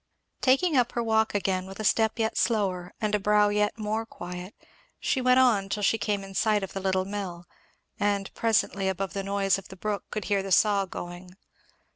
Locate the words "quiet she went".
4.03-5.39